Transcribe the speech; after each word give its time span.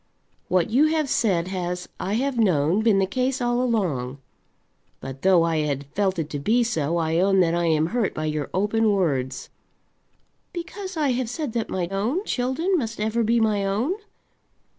"What 0.47 0.71
you 0.71 0.87
have 0.87 1.07
said 1.07 1.49
has, 1.49 1.87
I 1.99 2.13
have 2.13 2.35
known, 2.39 2.81
been 2.81 2.97
the 2.97 3.05
case 3.05 3.39
all 3.39 3.61
along. 3.61 4.17
But 4.99 5.21
though 5.21 5.43
I 5.43 5.57
had 5.57 5.85
felt 5.93 6.17
it 6.17 6.27
to 6.31 6.39
be 6.39 6.63
so, 6.63 6.97
I 6.97 7.19
own 7.19 7.39
that 7.41 7.53
I 7.53 7.65
am 7.67 7.85
hurt 7.85 8.15
by 8.15 8.25
your 8.25 8.49
open 8.51 8.91
words." 8.93 9.51
"Because 10.53 10.97
I 10.97 11.09
have 11.09 11.29
said 11.29 11.53
that 11.53 11.69
my 11.69 11.87
own 11.89 12.25
children 12.25 12.79
must 12.79 12.99
ever 12.99 13.21
be 13.21 13.39
my 13.39 13.63
own?" 13.63 13.93